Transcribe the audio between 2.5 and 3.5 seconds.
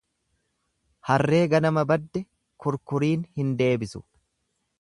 kurkuriin